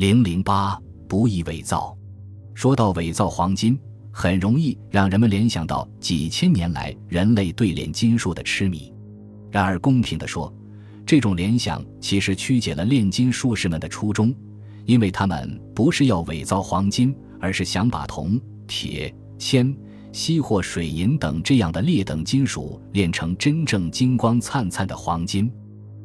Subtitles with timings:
[0.00, 1.94] 零零八不易伪造。
[2.54, 3.78] 说到伪造黄金，
[4.10, 8.90] 很容易让人们联想到几千年来人类对炼金术的痴迷。
[9.50, 10.50] 然而，公平地说，
[11.04, 14.34] 这种联想其实曲解了炼金术士们的初衷，
[14.86, 19.76] 因为他们不是要伪造黄金，而是想把铜、铁、铅、
[20.12, 25.52] 锡或水银等这样的劣等金属炼成真正金光灿灿的黄金。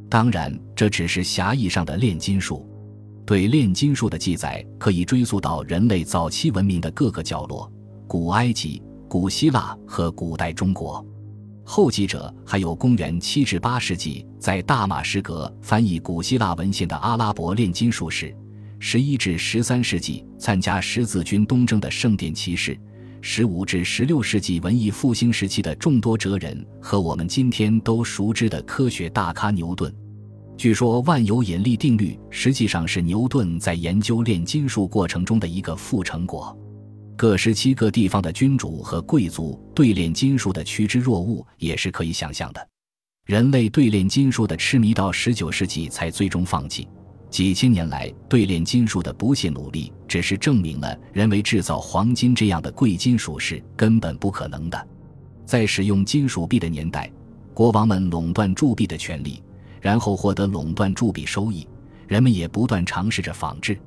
[0.09, 2.69] 当然，这只是狭义上的炼金术。
[3.25, 7.71] 对炼金术的记载可以追溯到人类早期文明的各个角落：
[8.07, 11.03] 古埃及、古希腊和古代中国。
[11.63, 18.27] 后继者还有公元七至八世纪在大马士革翻译古希腊文献的阿拉伯炼金术士；
[18.77, 22.75] 十一至十三世纪参加十字军东征的圣殿骑士；
[23.21, 29.91] 十五至十六世纪文艺复兴时期的众多哲人和我们今天都熟知的科学大咖牛顿。
[30.57, 36.57] 据说万有引力定律实际上是牛顿在研究炼金术过程中的一个副成果。
[37.17, 42.67] 各时期各地方的君主和贵族对炼金术的趋之若鹜也是可以想象的。
[43.25, 46.87] 人类对炼金术的痴迷到十九世纪才最终放弃。
[47.29, 54.87] 几千年来对炼金术的不懈努力，只是证明了人为制造黄金这样的贵金属是根本不可能的。
[55.45, 57.11] 在使用金属币的年代，
[57.53, 59.41] 国王们垄断铸币的权利。
[59.85, 61.67] 然后获得垄断铸币收益，
[62.07, 63.77] 人们也不断尝试着仿制。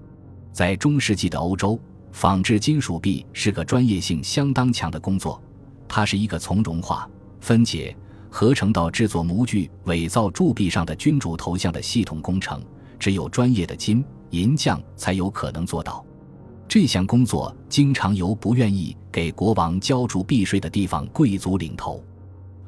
[0.53, 1.77] 在中世纪的欧洲，
[2.13, 5.43] 仿制金属币是个专业性相当强的工作，
[5.89, 7.11] 它是一个从融化、
[7.41, 7.97] 分解、
[8.31, 12.63] 合成到制作模具、伪造铸币上的君主头像的系统工程，
[12.97, 16.07] 只有专业的金银匠才有可能做到。
[16.69, 22.01] 这项工作经常由不愿意给国王交铸币税的地方贵族领头。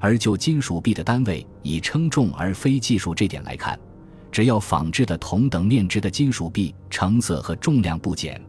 [0.01, 3.79] 而就金属币的单位以称重而非技术这点来看，
[4.33, 8.41] 只要仿制的同等面值的金属币成色和重量不减，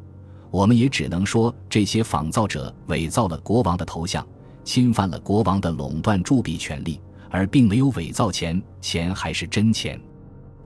[0.49, 4.25] 我们也只能说这些仿造者伪造了国王的头像，
[4.63, 9.99] 侵犯了国王的垄断铸币权利，而并没有伪造钱，钱还是真钱。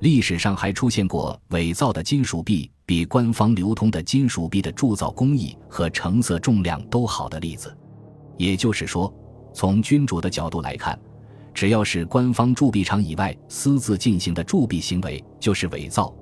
[0.01, 7.75] 历史上还出现过伪造的金属币比官方流通的金属币的铸造工艺和成色重量都好的例子，
[8.37, 9.11] 也就是说。
[9.55, 10.99] 从君主的角度来看，
[11.53, 16.13] 只要是官方铸币厂以外私自进行的铸币行为就是伪造；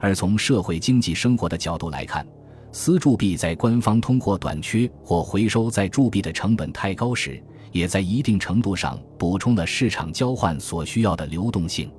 [0.00, 2.26] 而从社会经济生活的角度来看，
[2.72, 7.38] 私铸币在官方通货短缺或回收再铸币的成本太高时，
[7.72, 11.92] 也在一定程度上补充了市场交换所需要的流动性。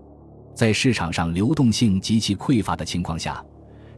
[0.55, 3.45] 在市场上流动性极其匮乏的情况下，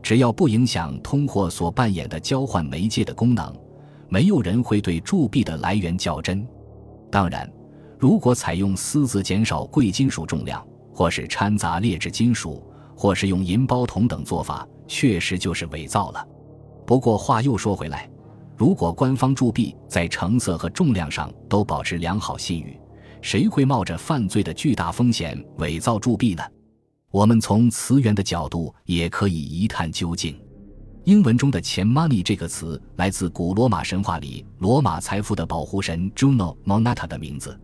[0.03, 3.55] 只要不影响通货所扮演的交换媒介的功能，
[4.09, 6.45] 没有人会对铸币的来源较真。
[7.11, 7.47] 当然，
[7.99, 16.25] 如果采用私自减少贵金属重量，或是掺杂劣质金属，或是用银包铜等做法，确实就是伪造了。
[16.85, 18.09] 不过话又说回来，
[18.57, 22.79] 如果官方铸币在成色和重量上都保持良好信誉，
[23.21, 26.43] 谁会冒着犯罪的巨大风险伪造铸币呢？
[27.11, 30.39] 我们从词源的角度也可以一探究竟。
[31.05, 37.59] 英文中的钱 （money） 这个词来自古罗马神话里罗马财富的保护神 Juno Moneta 的名字。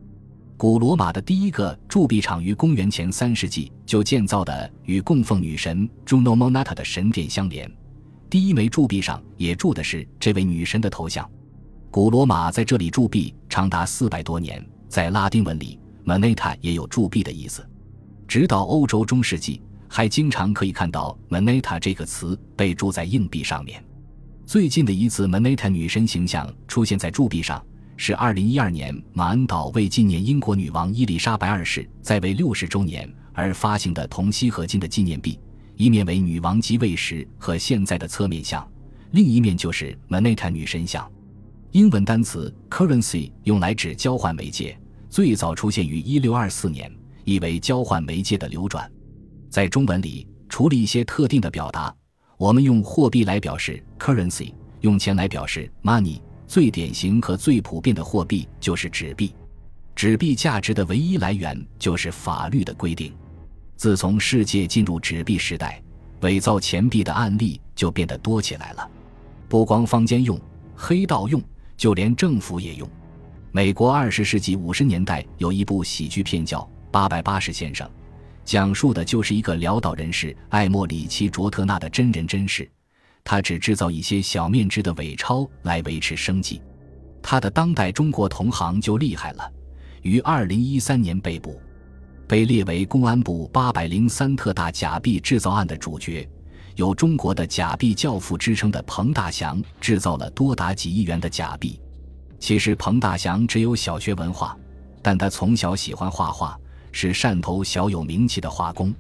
[0.58, 7.72] 古罗马的第一个铸币厂于公元前三世纪就建造的，与供奉女神 Juno Moneta 的神殿相连。
[8.28, 11.30] 第一枚铸币上也铸的是这位女神的头像。
[11.92, 17.64] 古罗马在这里铸币长达四百多年，在拉丁文里 “moneta” 也有铸币的意思。
[18.28, 19.62] 直到欧洲中世纪。
[19.88, 23.84] 还经常可以看到 “moneta” 这个词被铸在硬币上面。
[24.46, 27.64] 最近的一次 “moneta” 女神形象出现在铸币上，
[27.96, 35.40] 是2012年马恩岛为纪念英国女王伊丽莎白二世在位六十周年而发行的铜锡合金的纪念币。
[35.76, 38.68] 一面为女王即位时和现在的侧面像，
[39.12, 41.10] 另一面就是 “moneta” 女神像。
[41.72, 46.92] 英文单词 “currency” 用来指交换媒介，最早出现于1624年，
[47.26, 48.90] 意为交换媒介的流转。
[49.58, 51.92] 在中文里，除了一些特定的表达，
[52.38, 56.22] 我们用货币来表示 currency，用钱来表示 money。
[56.46, 59.34] 最典型和最普遍的货币就是纸币。
[59.96, 63.12] 纸币价值的唯一来源就是法律的规定。
[63.76, 65.82] 自从世界进入纸币时代，
[66.22, 68.88] 伪造钱币的案例就变得多起来了。
[69.50, 70.40] 不光坊间用，
[70.76, 71.42] 黑道用，
[71.76, 72.88] 就连政府也用。
[73.52, 76.60] 美国二十世纪五十年代有一部喜剧片叫
[76.92, 77.88] 《八百八十先生》。
[78.48, 82.68] 讲述的就是一个潦倒人士艾莫里奇·卓特纳的真人真事。
[83.22, 86.62] 他只制造一些小面值的伪钞来维持生计。
[87.22, 89.52] 他的当代中国同行就厉害了，
[90.02, 91.60] 于二零一三年被捕，
[92.26, 96.26] 被列为公安部八百零三特大假币制造案的主角，
[96.78, 101.78] 有中国的假币教父之称的彭大祥制造了多达几亿元的假币。
[102.40, 104.58] 其实彭大祥只有小学文化，
[105.02, 106.58] 但他从小喜欢画画，
[107.00, 108.92] 是汕头小有名气的画工。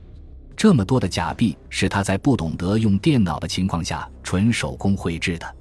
[0.55, 5.55] 这么多的假币是他在不懂得用电脑的情况下纯手工绘制的。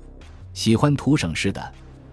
[0.52, 1.72] 喜欢图省事的，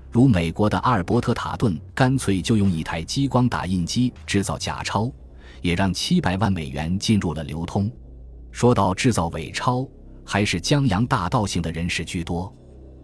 [0.10, 5.12] 如美国的阿尔伯特·塔顿，干脆就用一台激光打印机制造假钞，
[5.62, 7.92] 也让七百万美元进入了流通。
[8.50, 9.86] 说到制造伪钞，
[10.24, 12.50] 还是江洋大盗型的人士居多。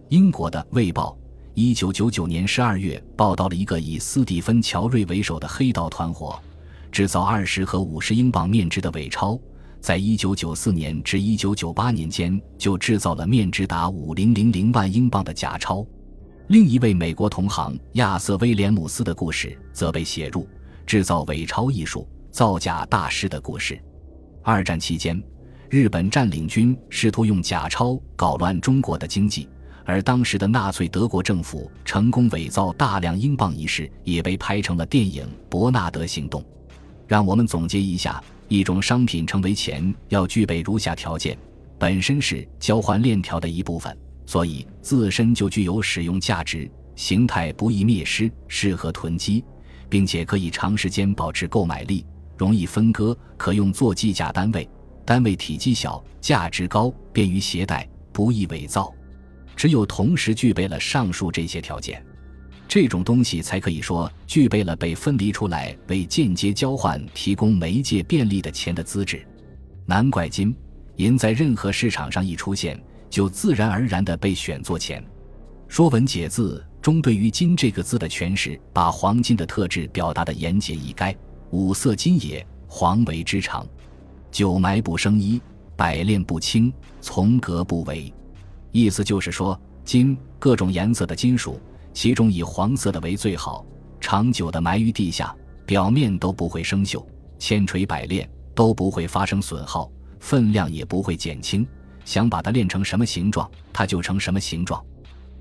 [0.08, 1.18] 英国的《卫报》
[1.54, 6.42] 一九九九年十二月报道了一个以斯蒂芬·乔瑞为首的黑道团伙，
[6.92, 9.40] 制造二十和五十英镑面值的伪钞。
[9.82, 15.86] 在一九九四年至一九九八年间，就制造了面值达五零零零万英镑的假钞。
[16.48, 20.42] 另一位美国同行亚瑟·威廉姆斯的故事，则被写入
[20.86, 23.80] 《制造伪钞艺术造假大师》的故事。
[24.44, 25.22] 二战期间，
[25.70, 29.48] 日本占领军试图用假钞搞乱中国的经济，
[29.86, 36.42] 而当时的纳粹德国政府成功伪造大量英镑一事，也被拍成了电影《伯纳德行动》。
[37.10, 38.24] 让我们总结一下。
[38.48, 41.38] 一种商品成为钱，要具备如下条件：
[41.78, 43.96] 本身是交换链条的一部分，
[44.26, 49.44] 所以自身就具有使用价值；形态不易灭失，适合囤积，
[49.88, 52.04] 并且可以长时间保持购买力；
[52.38, 54.68] 容易分割，可用作计价单位；
[55.06, 58.92] 单位体积小，价值高，便于携带，不易伪造。
[59.56, 62.04] 只有同时具备了上述这些条件。
[62.70, 69.26] 这种东西才可以说具备了被分离出来为间接交换提供媒介便利的钱的资质，
[69.88, 70.56] 难怪金
[70.98, 72.80] 银在任何市场上一出现
[73.10, 75.02] 就自然而然地被选作钱。
[75.68, 81.16] 《说文解字》中对于“金”这个字的诠释，把黄金的特质表达得言简意赅
[81.50, 83.66] ：“五色金也，黄为之长，
[84.30, 85.42] 九埋不生衣，
[85.76, 86.72] 百炼不清，
[87.02, 88.14] 从革不为。”
[88.72, 91.60] 意思就是说，金各种颜色的金属。
[91.94, 93.66] 其中以黄色的为最好，
[94.00, 97.06] 长久的埋于地下，表面都不会生锈，
[97.38, 101.68] 千锤百炼都不会发生损耗，分量也不会减轻。
[102.06, 104.84] 想把它炼成什么形状，它就成什么形状。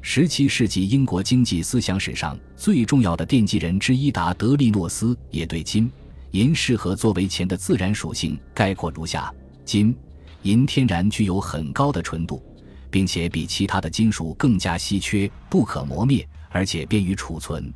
[0.00, 5.90] 十七世纪英国经济思想史上最重要的奠基人之一达德利诺斯也对金
[6.30, 9.32] 银适合作为钱的自然属性概括如下：
[9.64, 9.96] 金
[10.42, 12.42] 银天然具有很高的纯度，
[12.90, 16.26] 并且比其他的金属更加稀缺，不可磨灭。
[16.50, 17.72] 而且便于储存，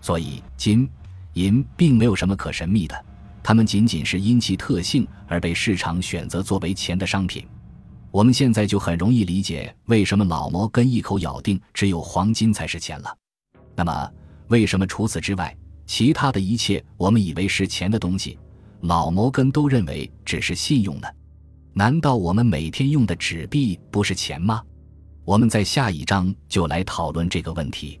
[0.00, 0.88] 所以金、
[1.34, 3.04] 银并没有什么可神秘的，
[3.42, 7.46] 它们仅仅是因其特性而被市场选择作为钱的商品。
[8.10, 13.12] 我们现在就很容易理解为什么老摩根一口咬定只有黄金才是钱了。
[13.74, 14.10] 那么，
[14.48, 15.52] 为什么除此之外，
[15.84, 18.38] 其他的一切我们以为是钱的东西，
[18.82, 21.08] 老摩根都认为只是信用呢？
[21.72, 24.62] 难道我们每天用的纸币不是钱吗？
[25.24, 28.00] 我们在下一章就来讨论这个问题。